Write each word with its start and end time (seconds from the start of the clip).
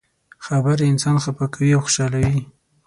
خبرې 0.45 0.85
انسان 0.91 1.15
خفه 1.23 1.45
کوي 1.53 1.71
او 1.75 1.81
خوشحالوي. 1.85 2.41